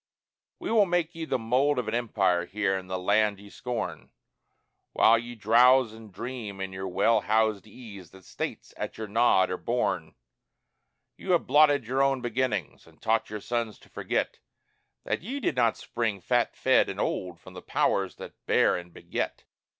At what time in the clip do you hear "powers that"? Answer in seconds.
17.61-18.33